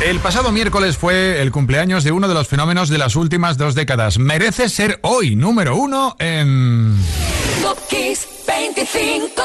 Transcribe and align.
El 0.00 0.20
pasado 0.20 0.52
miércoles 0.52 0.96
fue 0.96 1.42
el 1.42 1.50
cumpleaños 1.50 2.04
de 2.04 2.12
uno 2.12 2.28
de 2.28 2.34
los 2.34 2.46
fenómenos 2.46 2.88
de 2.88 2.98
las 2.98 3.16
últimas 3.16 3.58
dos 3.58 3.74
décadas. 3.74 4.18
Merece 4.18 4.68
ser 4.68 5.00
hoy 5.02 5.34
número 5.34 5.74
uno 5.74 6.14
en... 6.20 6.96
25. 8.46 9.42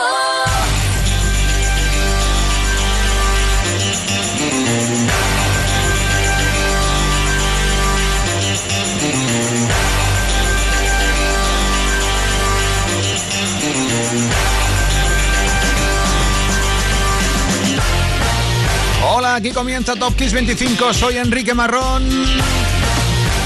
Aquí 19.34 19.52
comienza 19.52 19.96
Top 19.96 20.16
Kiss 20.16 20.32
25. 20.34 20.94
Soy 20.94 21.18
Enrique 21.18 21.54
Marrón. 21.54 22.04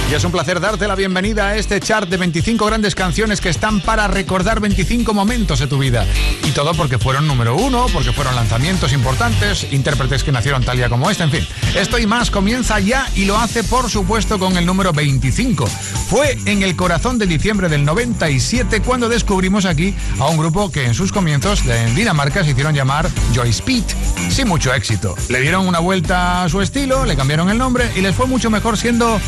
Y 0.09 0.13
es 0.13 0.23
un 0.23 0.31
placer 0.31 0.61
darte 0.61 0.88
la 0.88 0.95
bienvenida 0.95 1.49
a 1.49 1.55
este 1.57 1.81
chart 1.81 2.07
de 2.07 2.16
25 2.16 2.66
grandes 2.66 2.95
canciones 2.95 3.41
que 3.41 3.49
están 3.49 3.81
para 3.81 4.07
recordar 4.07 4.61
25 4.61 5.13
momentos 5.13 5.59
de 5.59 5.67
tu 5.67 5.80
vida. 5.80 6.05
Y 6.45 6.52
todo 6.52 6.73
porque 6.75 6.97
fueron 6.97 7.27
número 7.27 7.57
uno, 7.57 7.88
porque 7.91 8.13
fueron 8.13 8.33
lanzamientos 8.33 8.93
importantes, 8.93 9.67
intérpretes 9.73 10.23
que 10.23 10.31
nacieron 10.31 10.63
tal 10.63 10.77
día 10.77 10.88
como 10.88 11.11
este, 11.11 11.23
en 11.23 11.31
fin. 11.31 11.47
Esto 11.75 11.99
y 11.99 12.07
más 12.07 12.31
comienza 12.31 12.80
ya 12.80 13.09
y 13.16 13.25
lo 13.25 13.38
hace 13.38 13.66
por 13.66 13.89
supuesto 13.89 14.39
con 14.39 14.55
el 14.55 14.66
número 14.66 14.93
25. 14.93 15.67
Fue 15.67 16.38
en 16.45 16.63
el 16.63 16.77
corazón 16.77 17.17
de 17.17 17.27
diciembre 17.27 17.67
del 17.67 17.83
97 17.83 18.81
cuando 18.83 19.09
descubrimos 19.09 19.66
aquí 19.66 19.94
a 20.19 20.27
un 20.27 20.38
grupo 20.38 20.71
que 20.71 20.85
en 20.85 20.94
sus 20.94 21.11
comienzos 21.11 21.66
en 21.66 21.95
Dinamarca 21.95 22.45
se 22.45 22.52
hicieron 22.52 22.73
llamar 22.73 23.09
Joy 23.33 23.49
Speed, 23.49 23.83
sin 24.30 24.47
mucho 24.47 24.73
éxito. 24.73 25.16
Le 25.27 25.41
dieron 25.41 25.67
una 25.67 25.80
vuelta 25.80 26.44
a 26.44 26.49
su 26.49 26.61
estilo, 26.61 27.03
le 27.03 27.17
cambiaron 27.17 27.49
el 27.49 27.58
nombre 27.58 27.91
y 27.97 27.99
les 27.99 28.16
fue 28.16 28.25
mucho 28.25 28.49
mejor 28.49 28.77
siendo 28.77 29.19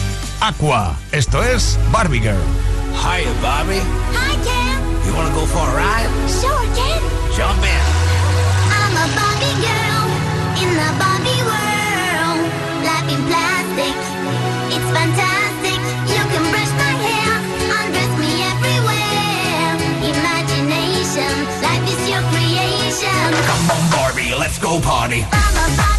Aqua. 0.42 0.96
Esto 1.12 1.44
es 1.44 1.78
Barbie 1.92 2.20
Girl. 2.20 2.40
Hi, 2.96 3.24
Barbie. 3.42 3.82
Hi, 4.16 4.36
Ken. 4.40 4.80
You 5.06 5.14
want 5.14 5.28
to 5.28 5.36
go 5.36 5.46
for 5.46 5.60
a 5.60 5.76
ride? 5.76 6.10
Sure, 6.32 6.64
Ken. 6.76 7.02
Jump 7.36 7.60
in. 7.60 7.84
I'm 8.72 8.96
a 8.96 9.08
Barbie 9.20 9.58
girl 9.60 10.04
in 10.64 10.70
the 10.80 10.90
Barbie 10.96 11.44
world. 11.44 12.40
Life 12.88 13.08
in 13.12 13.22
plastic, 13.28 13.96
it's 14.72 14.90
fantastic. 14.96 15.80
You 16.08 16.24
can 16.24 16.44
brush 16.56 16.72
my 16.80 16.94
hair, 17.04 17.32
undress 17.84 18.14
me 18.16 18.32
everywhere. 18.48 19.76
Imagination, 20.08 21.36
life 21.60 21.84
is 21.84 22.02
your 22.08 22.24
creation. 22.32 23.28
Come 23.44 23.76
on, 23.76 23.84
Barbie, 23.92 24.34
let's 24.40 24.58
go 24.58 24.80
party. 24.80 25.28
I'm 25.32 25.56
a 25.60 25.78
Barbie 25.78 25.99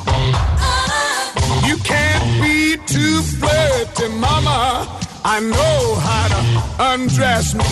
You 1.71 1.77
can't 1.77 2.41
be 2.43 2.75
too 2.85 3.21
flirty, 3.21 4.09
mama. 4.09 4.85
I 5.23 5.39
know 5.39 5.95
how 6.05 6.27
to 6.33 6.41
undress 6.91 7.53
me. 7.53 7.63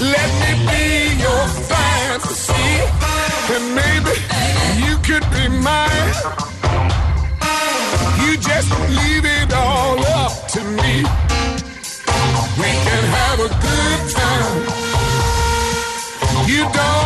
Let 0.00 0.30
me 0.40 0.52
be 0.70 0.86
your 1.24 1.44
fantasy, 1.68 2.70
and 3.52 3.64
maybe 3.80 4.14
you 4.80 4.96
could 5.08 5.28
be 5.28 5.44
mine. 5.60 6.14
You 8.22 8.38
just 8.38 8.70
leave 8.88 9.26
it 9.26 9.52
all 9.52 9.98
up 10.24 10.32
to 10.54 10.60
me. 10.64 11.04
We 12.60 12.70
can 12.86 13.04
have 13.18 13.40
a 13.40 13.50
good 13.66 14.00
time. 14.16 14.56
You 16.48 16.62
don't 16.72 16.97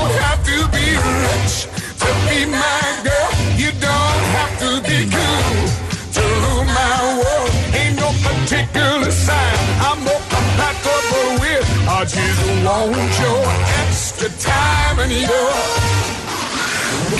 I 12.04 12.84
want 12.90 13.20
your 13.20 13.44
extra 13.86 14.28
time 14.40 14.98
and 14.98 15.12
your 15.12 15.52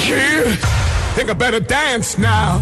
kid. 0.00 0.58
Think 1.14 1.30
I 1.30 1.34
better 1.34 1.60
dance 1.60 2.18
now. 2.18 2.58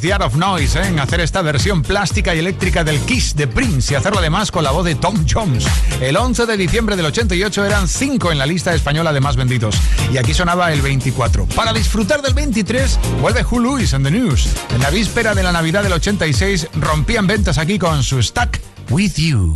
The 0.00 0.12
Art 0.12 0.24
of 0.24 0.36
Noise 0.36 0.80
¿eh? 0.80 0.86
en 0.86 1.00
hacer 1.00 1.20
esta 1.20 1.42
versión 1.42 1.82
plástica 1.82 2.34
y 2.34 2.38
eléctrica 2.38 2.84
del 2.84 3.00
Kiss 3.00 3.34
de 3.34 3.46
Prince 3.46 3.92
y 3.92 3.96
hacerlo 3.96 4.18
además 4.18 4.50
con 4.50 4.62
la 4.64 4.70
voz 4.70 4.84
de 4.84 4.94
Tom 4.94 5.24
Jones. 5.28 5.66
El 6.00 6.16
11 6.16 6.46
de 6.46 6.56
diciembre 6.56 6.96
del 6.96 7.06
88 7.06 7.64
eran 7.64 7.88
5 7.88 8.32
en 8.32 8.38
la 8.38 8.46
lista 8.46 8.74
española 8.74 9.12
de 9.12 9.20
más 9.20 9.36
vendidos 9.36 9.76
y 10.12 10.18
aquí 10.18 10.34
sonaba 10.34 10.72
el 10.72 10.82
24. 10.82 11.46
Para 11.46 11.72
disfrutar 11.72 12.22
del 12.22 12.34
23 12.34 12.98
vuelve 13.20 13.44
Who 13.44 13.60
Lewis 13.60 13.94
and 13.94 14.04
the 14.04 14.10
News. 14.10 14.48
En 14.74 14.82
la 14.82 14.90
víspera 14.90 15.34
de 15.34 15.42
la 15.42 15.52
Navidad 15.52 15.82
del 15.82 15.92
86 15.92 16.68
rompían 16.74 17.26
ventas 17.26 17.58
aquí 17.58 17.78
con 17.78 18.02
su 18.02 18.22
Stuck 18.22 18.58
With 18.90 19.14
You. 19.16 19.52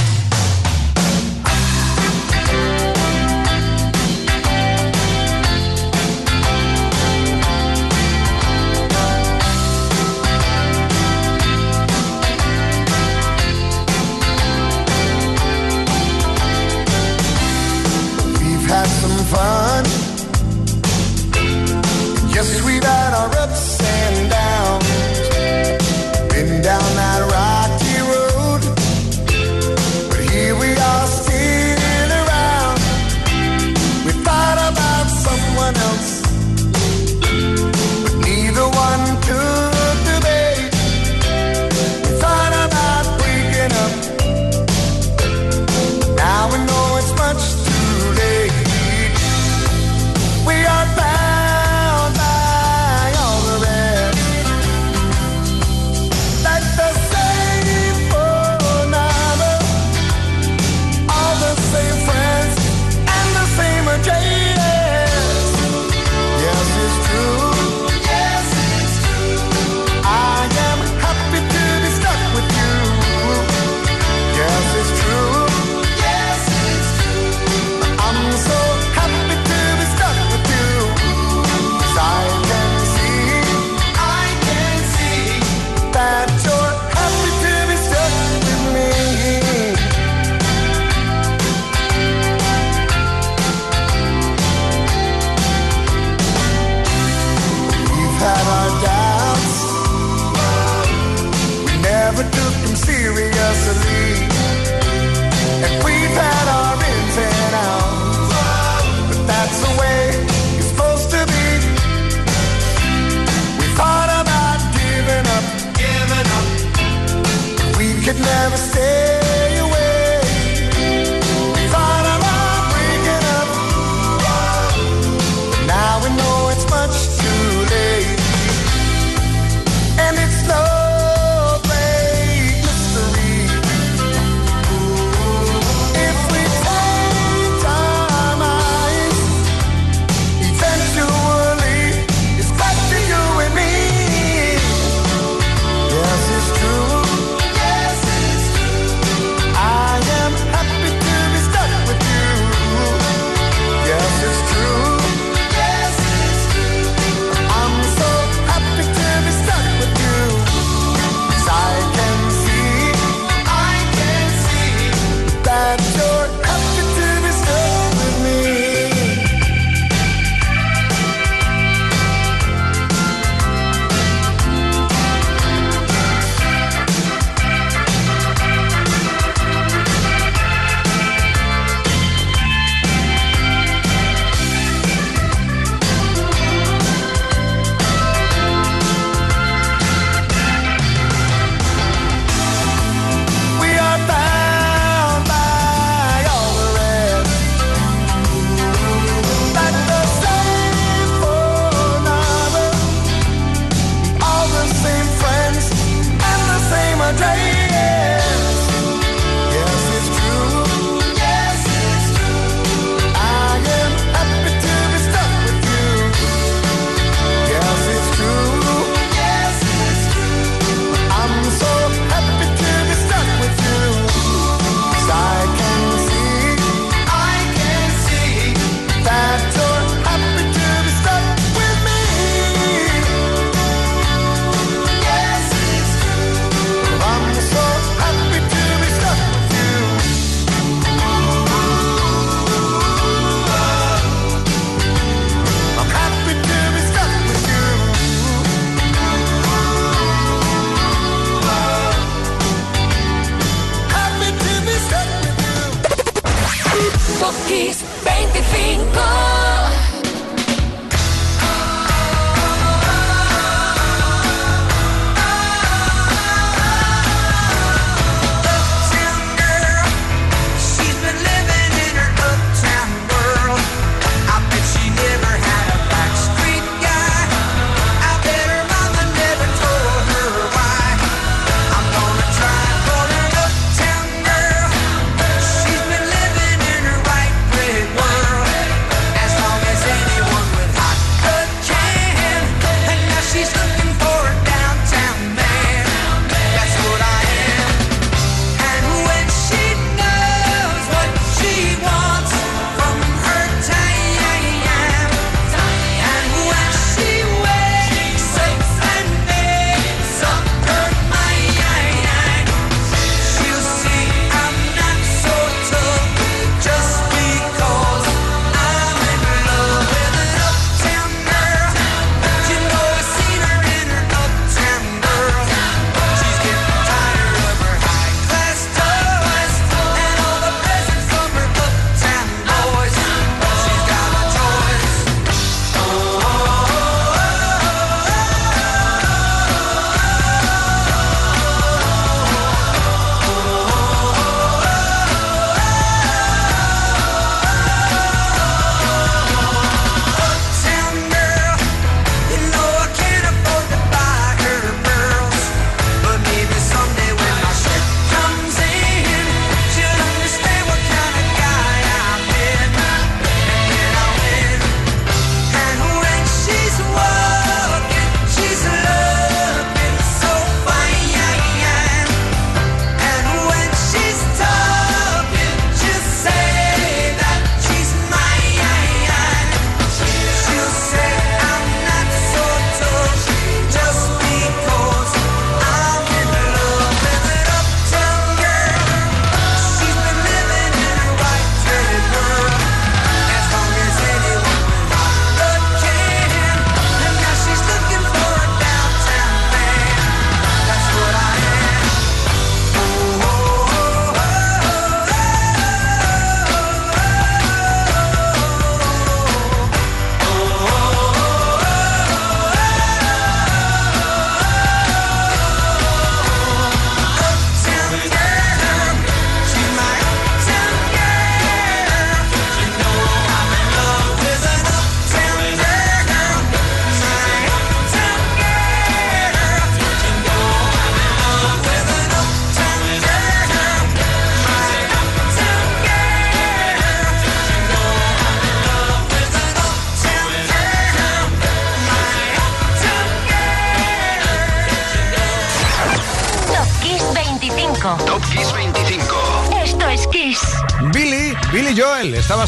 never 118.42 118.56
stay 118.56 119.01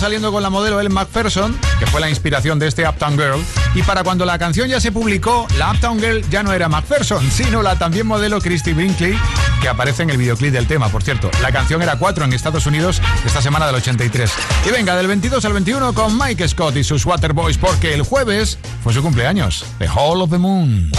saliendo 0.05 0.31
con 0.33 0.43
la 0.43 0.51
modelo 0.51 0.79
Elle 0.79 0.91
McPherson, 0.91 1.59
que 1.79 1.87
fue 1.87 1.99
la 1.99 2.11
inspiración 2.11 2.59
de 2.59 2.67
este 2.67 2.87
Uptown 2.87 3.17
Girl. 3.17 3.43
Y 3.75 3.83
para 3.85 4.05
cuando 4.05 4.27
la 4.27 4.39
canción 4.39 4.69
ya 4.69 4.79
se 4.79 4.93
publicó, 4.93 5.47
la 5.57 5.73
Uptown 5.73 5.99
Girl 5.99 6.23
ya 6.29 6.43
no 6.43 6.53
era 6.53 6.69
McPherson, 6.69 7.31
sino 7.31 7.63
la 7.63 7.79
también 7.79 8.07
modelo 8.07 8.39
Christy 8.39 8.75
Brinkley, 8.75 9.19
que 9.63 9.69
aparece 9.71 10.03
en 10.03 10.11
el 10.11 10.19
videoclip 10.19 10.53
del 10.53 10.67
tema, 10.67 10.91
por 10.91 11.03
cierto. 11.03 11.31
La 11.41 11.53
canción 11.53 11.81
era 11.81 11.97
4 11.97 12.23
en 12.27 12.35
Estados 12.35 12.67
Unidos 12.67 13.01
esta 13.25 13.41
semana 13.41 13.65
del 13.67 13.77
83. 13.77 14.31
Y 14.67 14.71
venga, 14.73 14.95
del 14.95 15.07
22 15.07 15.43
al 15.43 15.55
21 15.55 15.95
con 15.95 16.19
Mike 16.19 16.49
Scott 16.49 16.77
y 16.77 16.85
sus 16.85 17.07
Waterboys, 17.07 17.57
porque 17.57 17.95
el 17.95 18.03
jueves 18.03 18.59
fue 18.83 18.93
su 18.93 19.01
cumpleaños, 19.01 19.65
The 19.79 19.89
Hall 19.89 20.21
of 20.21 20.29
the 20.29 20.37
Moon. 20.37 20.93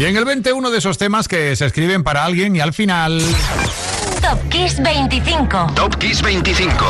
Y 0.00 0.06
en 0.06 0.16
el 0.16 0.24
20 0.24 0.54
uno 0.54 0.70
de 0.70 0.78
esos 0.78 0.96
temas 0.96 1.28
que 1.28 1.54
se 1.56 1.66
escriben 1.66 2.02
para 2.02 2.24
alguien 2.24 2.56
y 2.56 2.60
al 2.60 2.72
final... 2.72 3.20
Top 4.22 4.48
Kiss 4.48 4.82
25. 4.82 5.72
Top 5.74 5.94
Kiss 5.98 6.22
25. 6.22 6.86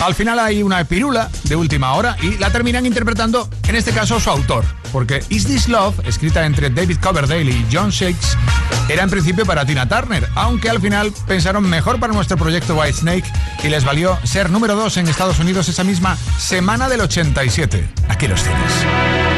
Al 0.00 0.14
final 0.14 0.38
hay 0.38 0.62
una 0.62 0.84
pirula 0.84 1.30
de 1.44 1.56
última 1.56 1.94
hora 1.94 2.14
y 2.20 2.36
la 2.36 2.50
terminan 2.50 2.84
interpretando, 2.84 3.48
en 3.66 3.76
este 3.76 3.92
caso, 3.92 4.20
su 4.20 4.28
autor. 4.28 4.66
Porque 4.92 5.24
Is 5.30 5.46
This 5.46 5.66
Love, 5.66 5.98
escrita 6.06 6.44
entre 6.44 6.68
David 6.68 6.98
Coverdale 7.00 7.50
y 7.50 7.66
John 7.72 7.88
Shakes, 7.88 8.36
era 8.90 9.02
en 9.02 9.08
principio 9.08 9.46
para 9.46 9.64
Tina 9.64 9.88
Turner, 9.88 10.28
aunque 10.34 10.68
al 10.68 10.82
final 10.82 11.10
pensaron 11.26 11.64
mejor 11.64 11.98
para 12.00 12.12
nuestro 12.12 12.36
proyecto 12.36 12.74
White 12.74 12.98
Snake 12.98 13.24
y 13.62 13.68
les 13.68 13.82
valió 13.82 14.18
ser 14.24 14.50
número 14.50 14.74
2 14.74 14.98
en 14.98 15.08
Estados 15.08 15.38
Unidos 15.38 15.70
esa 15.70 15.84
misma 15.84 16.18
semana 16.36 16.86
del 16.90 17.00
87. 17.00 17.88
Aquí 18.10 18.28
los 18.28 18.42
tienes. 18.42 19.33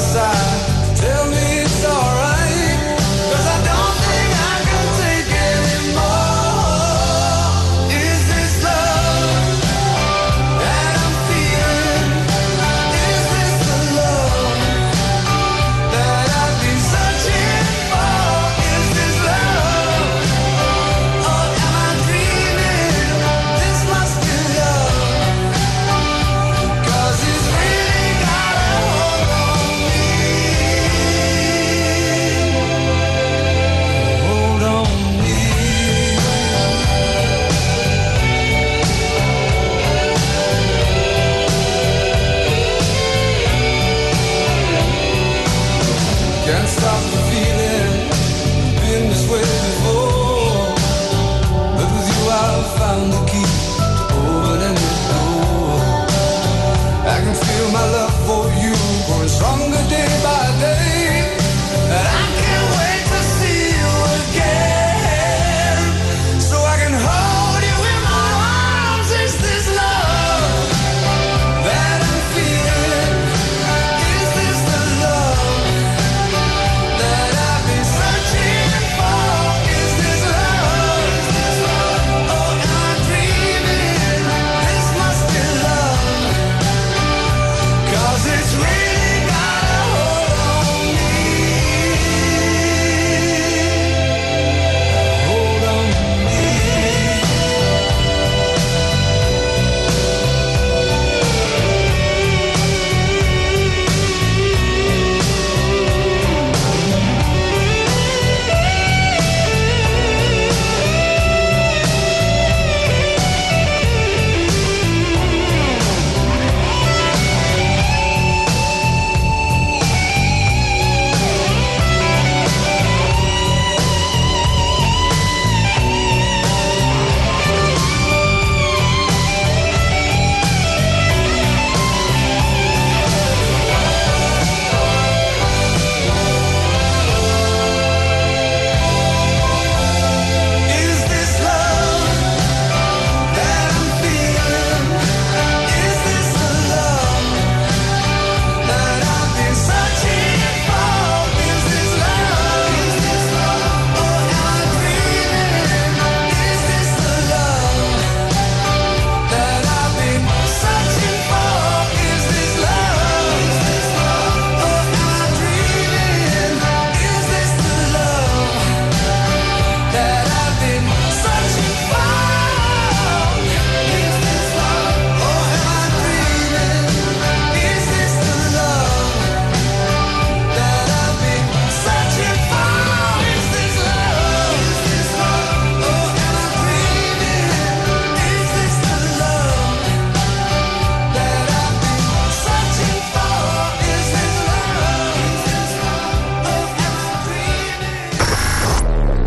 side. 0.00 0.49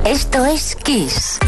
Esto 0.05 0.45
es 0.45 0.75
Kiss. 0.75 1.39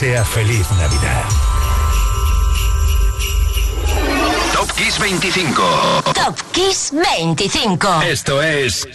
desea 0.00 0.24
feliz 0.24 0.66
Navidad. 0.78 1.24
Top 4.54 4.70
Kiss 4.72 4.98
25. 4.98 5.62
Top 6.14 6.40
Kiss 6.52 6.90
25. 6.90 8.02
Esto 8.04 8.40
es 8.40 8.88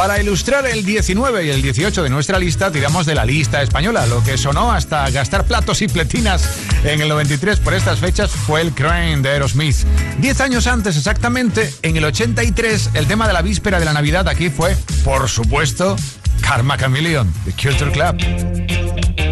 Para 0.00 0.18
ilustrar 0.18 0.66
el 0.66 0.82
19 0.82 1.44
y 1.44 1.50
el 1.50 1.60
18 1.60 2.02
de 2.04 2.08
nuestra 2.08 2.38
lista, 2.38 2.72
tiramos 2.72 3.04
de 3.04 3.14
la 3.14 3.26
lista 3.26 3.60
española. 3.60 4.06
Lo 4.06 4.24
que 4.24 4.38
sonó 4.38 4.72
hasta 4.72 5.10
gastar 5.10 5.44
platos 5.44 5.82
y 5.82 5.88
pletinas 5.88 6.48
en 6.84 7.02
el 7.02 7.10
93 7.10 7.60
por 7.60 7.74
estas 7.74 7.98
fechas 7.98 8.30
fue 8.30 8.62
el 8.62 8.72
Crane 8.72 9.18
de 9.18 9.28
Aerosmith. 9.28 9.76
Diez 10.16 10.40
años 10.40 10.66
antes 10.66 10.96
exactamente, 10.96 11.70
en 11.82 11.98
el 11.98 12.04
83, 12.06 12.92
el 12.94 13.06
tema 13.08 13.26
de 13.26 13.34
la 13.34 13.42
víspera 13.42 13.78
de 13.78 13.84
la 13.84 13.92
Navidad 13.92 14.26
aquí 14.26 14.48
fue, 14.48 14.74
por 15.04 15.28
supuesto, 15.28 15.96
Karma 16.40 16.78
Chameleon, 16.78 17.30
de 17.44 17.52
Culture 17.52 17.92
Club. 17.92 19.29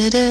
da 0.00 0.08
da 0.08 0.29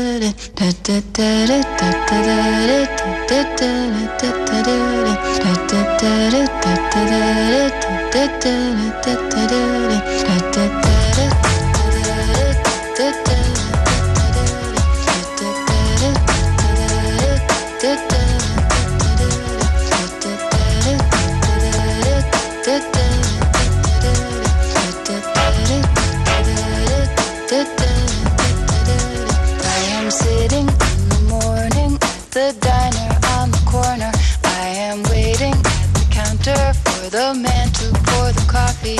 corner. 33.69 34.11
I 34.43 34.65
am 34.89 35.03
waiting 35.03 35.53
at 35.53 35.89
the 35.93 36.05
counter 36.09 36.59
for 36.83 37.09
the 37.09 37.33
man 37.35 37.67
to 37.79 37.87
pour 38.09 38.31
the 38.33 38.45
coffee. 38.49 38.97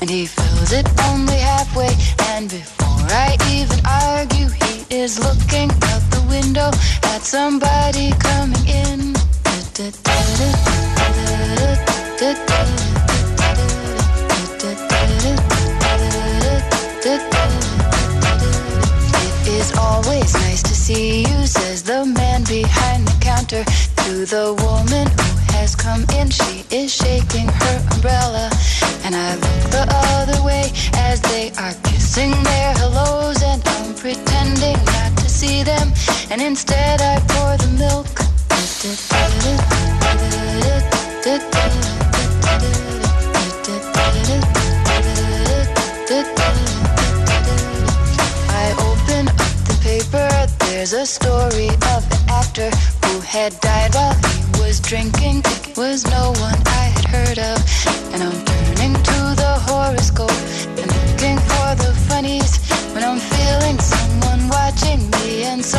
And 0.00 0.10
he 0.10 0.26
fills 0.26 0.72
it 0.72 0.86
only 1.08 1.38
halfway. 1.38 1.94
And 2.34 2.50
before 2.50 3.06
I 3.26 3.38
even 3.50 3.78
argue, 3.86 4.50
he 4.60 4.74
is 5.02 5.18
looking 5.18 5.70
out 5.90 6.04
the 6.10 6.24
window 6.28 6.70
at 7.14 7.22
somebody 7.22 8.10
coming 8.18 8.66
in. 8.66 9.14
It 19.26 19.46
is 19.46 19.72
always 19.78 20.34
nice 20.34 20.62
to 20.62 20.74
see 20.74 21.20
you, 21.20 21.46
says 21.46 21.82
the 21.84 22.04
man 22.04 22.42
behind 22.44 23.06
the 23.06 23.16
counter 23.20 23.64
the 24.26 24.54
woman 24.66 25.06
who 25.06 25.28
has 25.54 25.76
come 25.76 26.04
in. 26.18 26.28
She 26.28 26.64
is 26.70 26.92
shaking 26.92 27.46
her 27.46 27.76
umbrella, 27.92 28.50
and 29.04 29.14
I 29.14 29.34
look 29.34 29.70
the 29.70 29.86
other 29.88 30.42
way 30.42 30.72
as 30.94 31.20
they 31.22 31.52
are 31.58 31.72
kissing 31.84 32.30
their 32.42 32.72
hellos, 32.74 33.42
and 33.42 33.62
I'm 33.66 33.94
pretending 33.94 34.76
not 34.84 35.16
to 35.18 35.28
see 35.28 35.62
them, 35.62 35.92
and 36.30 36.42
instead 36.42 37.00
I 37.00 37.20
pour 37.28 37.56
the 37.56 37.68
milk. 37.78 38.06
I 48.50 48.72
open 48.88 49.28
up 49.28 49.36
the 49.68 49.78
paper. 49.82 50.28
There's 50.58 50.92
a 50.92 51.06
story 51.06 51.68
of 51.94 52.02
an 52.12 52.22
actor 52.28 52.70
had 53.28 53.60
died 53.60 53.94
while 53.94 54.14
he 54.14 54.60
was 54.60 54.80
drinking. 54.80 55.42
It 55.44 55.76
was 55.76 56.06
no 56.06 56.32
one 56.40 56.58
I 56.64 56.84
had 56.96 57.04
heard 57.04 57.38
of. 57.38 57.58
And 58.14 58.22
I'm 58.22 58.38
turning 58.46 58.94
to 58.94 59.18
the 59.42 59.52
horoscope 59.68 60.40
and 60.80 60.88
looking 60.96 61.36
for 61.36 61.68
the 61.76 61.92
funnies 62.08 62.56
when 62.94 63.04
I'm 63.04 63.20
feeling 63.20 63.78
someone 63.80 64.48
watching 64.48 65.10
me. 65.10 65.44
And 65.44 65.62
so 65.62 65.78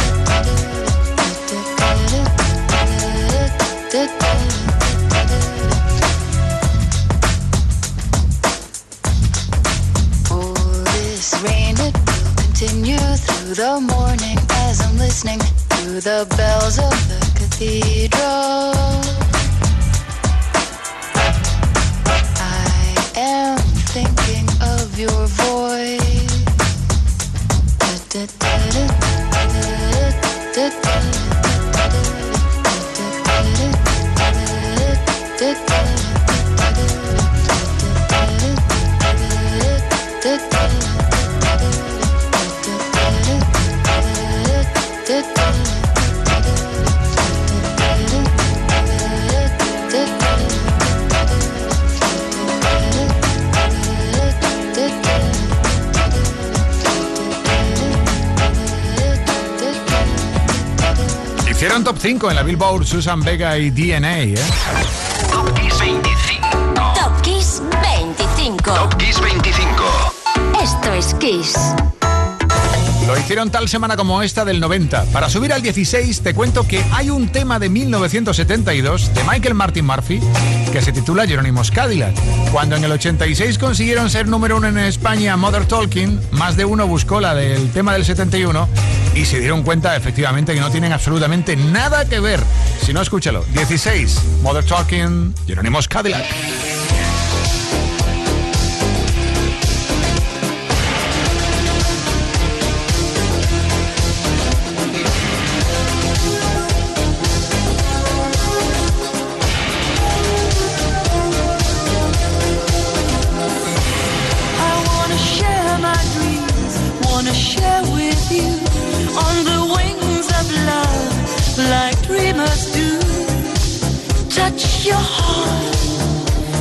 The 13.55 13.81
morning 13.81 14.37
as 14.67 14.79
I'm 14.81 14.97
listening 14.97 15.39
to 15.39 15.99
the 15.99 16.25
bells 16.37 16.77
of 16.79 16.95
the 17.09 17.19
cathedral. 17.35 18.71
I 22.39 22.95
am 23.17 23.57
thinking 23.91 24.47
of 24.61 24.97
your 24.97 25.27
voice. 25.27 25.60
Hicieron 61.71 61.85
top 61.85 61.99
5 62.01 62.29
en 62.31 62.35
la 62.35 62.43
Billboard 62.43 62.85
Susan 62.85 63.21
Vega 63.21 63.57
y 63.57 63.71
DNA, 63.71 64.23
¿eh? 64.23 64.35
Top 65.31 65.53
Kiss 65.53 65.79
25. 65.79 66.93
Top 66.93 67.21
Kiss 67.21 67.61
25. 67.81 68.73
Top 68.73 68.97
Kiss 68.97 69.21
25. 69.21 70.13
Esto 70.61 70.91
es 70.91 71.13
Kiss. 71.13 72.00
Lo 73.11 73.19
hicieron 73.19 73.49
tal 73.49 73.67
semana 73.67 73.97
como 73.97 74.21
esta 74.21 74.45
del 74.45 74.61
90. 74.61 75.03
Para 75.11 75.29
subir 75.29 75.51
al 75.51 75.61
16 75.61 76.21
te 76.21 76.33
cuento 76.33 76.65
que 76.65 76.81
hay 76.93 77.09
un 77.09 77.27
tema 77.27 77.59
de 77.59 77.67
1972 77.67 79.13
de 79.13 79.23
Michael 79.25 79.53
Martin 79.53 79.85
Murphy 79.85 80.21
que 80.71 80.81
se 80.81 80.93
titula 80.93 81.27
Jerónimos 81.27 81.71
Cadillac. 81.71 82.15
Cuando 82.53 82.77
en 82.77 82.85
el 82.85 82.91
86 82.93 83.57
consiguieron 83.57 84.09
ser 84.09 84.29
número 84.29 84.55
uno 84.55 84.69
en 84.69 84.77
España 84.77 85.35
Mother 85.35 85.65
Talking, 85.65 86.21
más 86.31 86.55
de 86.55 86.63
uno 86.63 86.87
buscó 86.87 87.19
la 87.19 87.35
del 87.35 87.69
tema 87.71 87.91
del 87.91 88.05
71 88.05 88.69
y 89.13 89.25
se 89.25 89.41
dieron 89.41 89.63
cuenta 89.63 89.97
efectivamente 89.97 90.53
que 90.53 90.61
no 90.61 90.71
tienen 90.71 90.93
absolutamente 90.93 91.57
nada 91.57 92.05
que 92.05 92.21
ver. 92.21 92.39
Si 92.81 92.93
no, 92.93 93.01
escúchalo. 93.01 93.43
16, 93.51 94.21
Mother 94.41 94.63
Talking, 94.63 95.35
Jerónimos 95.45 95.89
Cadillac. 95.89 96.23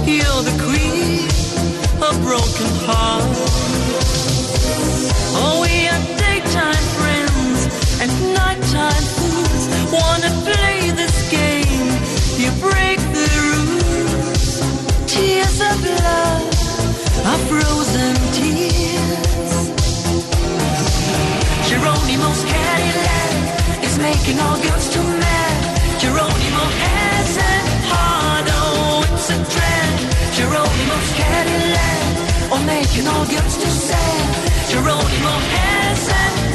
You're 0.07 0.43
the 0.43 0.57
queen 0.67 1.29
of 2.07 2.15
broken 2.23 2.71
hearts. 2.87 3.53
Oh, 5.37 5.61
we 5.63 5.89
are 5.93 6.03
daytime 6.19 6.87
friends 6.99 7.61
and 8.03 8.11
nighttime 8.35 9.07
fools. 9.17 9.65
Wanna 9.93 10.31
play 10.49 10.91
this 11.01 11.17
game? 11.31 11.91
You 12.43 12.51
break 12.61 12.99
the 13.17 13.29
rules. 13.47 14.61
Tears 15.07 15.61
of 15.71 15.79
love 16.05 17.27
are 17.31 17.41
frozen 17.49 18.15
tears. 18.33 18.81
Most 22.31 22.47
Cadillac 22.47 23.85
is 23.85 23.99
making 23.99 24.39
all 24.41 24.61
girls 24.61 24.93
too 24.93 25.03
mad. 25.03 25.50
You 32.93 33.05
know 33.05 33.25
just 33.25 33.61
to 33.61 33.71
say. 33.71 34.41
Geronimo 34.69 35.35
Hansen 35.55 36.50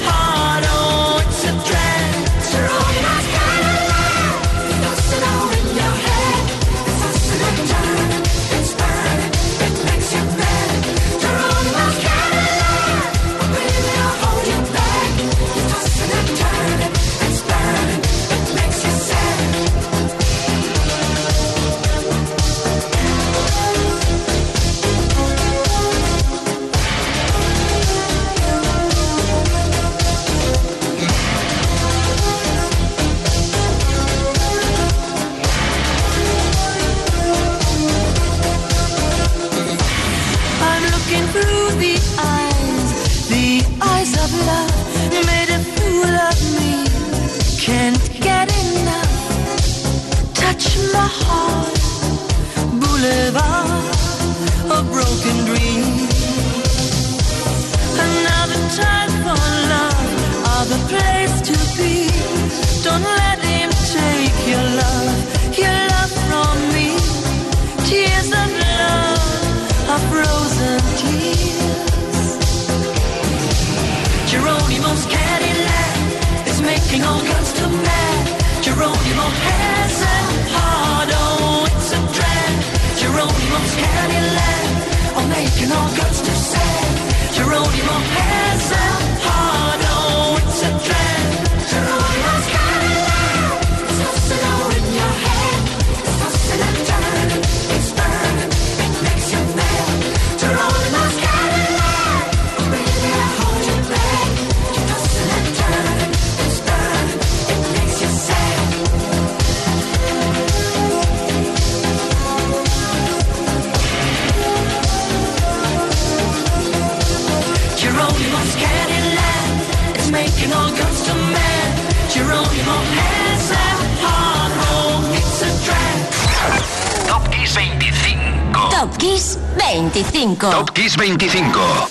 Kiss 128.97 129.37
25. 129.57 130.51
Top 130.51 130.73
Kiss 130.73 130.95
25. 130.97 131.87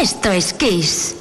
Esto 0.00 0.30
es 0.30 0.52
Kiss. 0.52 1.17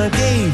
again 0.02 0.51